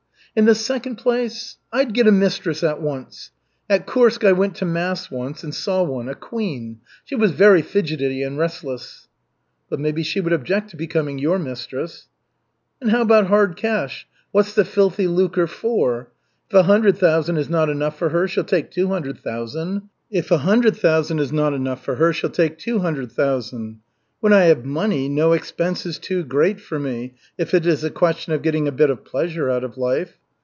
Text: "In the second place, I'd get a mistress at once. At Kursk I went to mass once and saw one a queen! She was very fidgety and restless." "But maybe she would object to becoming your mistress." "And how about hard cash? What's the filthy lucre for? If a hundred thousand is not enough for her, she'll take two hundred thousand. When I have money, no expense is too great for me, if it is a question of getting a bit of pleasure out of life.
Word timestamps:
"In 0.33 0.45
the 0.45 0.55
second 0.55 0.95
place, 0.95 1.57
I'd 1.73 1.93
get 1.93 2.07
a 2.07 2.11
mistress 2.11 2.63
at 2.63 2.81
once. 2.81 3.31
At 3.69 3.85
Kursk 3.85 4.23
I 4.23 4.31
went 4.31 4.55
to 4.55 4.65
mass 4.65 5.11
once 5.11 5.43
and 5.43 5.53
saw 5.53 5.83
one 5.83 6.07
a 6.07 6.15
queen! 6.15 6.79
She 7.03 7.15
was 7.15 7.31
very 7.31 7.61
fidgety 7.61 8.23
and 8.23 8.37
restless." 8.37 9.09
"But 9.69 9.81
maybe 9.81 10.03
she 10.03 10.21
would 10.21 10.31
object 10.31 10.69
to 10.69 10.77
becoming 10.77 11.19
your 11.19 11.37
mistress." 11.37 12.07
"And 12.79 12.91
how 12.91 13.01
about 13.01 13.27
hard 13.27 13.57
cash? 13.57 14.07
What's 14.31 14.53
the 14.55 14.63
filthy 14.63 15.05
lucre 15.05 15.47
for? 15.47 16.13
If 16.49 16.55
a 16.55 16.63
hundred 16.63 16.97
thousand 16.97 17.35
is 17.35 17.49
not 17.49 17.69
enough 17.69 17.97
for 17.99 18.07
her, 18.11 18.25
she'll 18.25 18.45
take 18.45 18.71
two 18.71 18.87
hundred 18.87 19.19
thousand. 19.19 19.89
When 24.21 24.31
I 24.33 24.41
have 24.43 24.63
money, 24.65 25.09
no 25.09 25.33
expense 25.33 25.85
is 25.85 25.99
too 25.99 26.23
great 26.23 26.61
for 26.61 26.79
me, 26.79 27.15
if 27.37 27.53
it 27.53 27.65
is 27.65 27.83
a 27.83 27.89
question 27.89 28.31
of 28.31 28.41
getting 28.43 28.65
a 28.69 28.71
bit 28.71 28.89
of 28.89 29.03
pleasure 29.03 29.49
out 29.49 29.65
of 29.65 29.77
life. 29.77 30.13